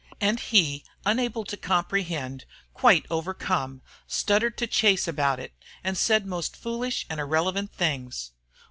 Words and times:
And 0.19 0.39
he, 0.39 0.83
unable 1.05 1.43
to 1.45 1.55
comprehend, 1.55 2.45
quite 2.73 3.05
overcome, 3.11 3.83
stuttered 4.07 4.57
to 4.57 4.65
Chase 4.65 5.07
about 5.07 5.39
it, 5.39 5.53
and 5.83 5.95
said 5.95 6.25
most 6.25 6.57
foolish 6.57 7.05
and 7.07 7.19
irrelevant 7.19 7.71
things. 7.71 8.31